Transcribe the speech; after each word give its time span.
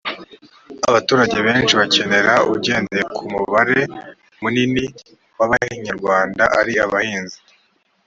abaturage 0.89 1.37
benshi 1.47 1.73
bakenera 1.79 2.33
ugendeye 2.53 3.03
ko 3.13 3.19
umubare 3.27 3.81
munini 4.41 4.85
w 5.37 5.41
abanyarwanda 5.45 6.43
ari 6.59 6.73
abahinzi 6.85 7.39